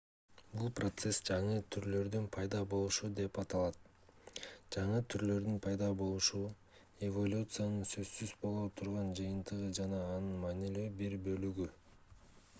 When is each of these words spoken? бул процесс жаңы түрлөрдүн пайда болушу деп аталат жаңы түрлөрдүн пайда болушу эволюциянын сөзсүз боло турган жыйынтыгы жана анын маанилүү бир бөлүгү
бул 0.59 0.69
процесс 0.77 1.17
жаңы 1.27 1.57
түрлөрдүн 1.73 2.23
пайда 2.35 2.61
болушу 2.71 3.09
деп 3.19 3.35
аталат 3.41 4.39
жаңы 4.77 5.01
түрлөрдүн 5.15 5.59
пайда 5.65 5.89
болушу 5.99 6.41
эволюциянын 7.09 7.85
сөзсүз 7.91 8.33
боло 8.47 8.63
турган 8.81 9.11
жыйынтыгы 9.21 9.69
жана 9.81 10.01
анын 10.17 10.33
маанилүү 10.47 10.89
бир 11.03 11.19
бөлүгү 11.29 11.69